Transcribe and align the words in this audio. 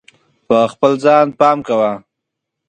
په 0.47 0.57
خپل 0.71 0.91
ځان 1.03 1.27
پام 1.39 1.57
کوه. 1.67 1.91